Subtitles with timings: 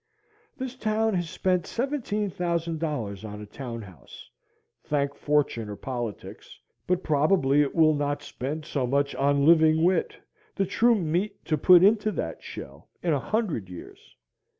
[0.57, 4.31] This town has spent seventeen thousand dollars on a town house,
[4.83, 10.15] thank fortune or politics, but probably it will not spend so much on living wit,
[10.55, 14.15] the true meat to put into that shell, in a hundred years.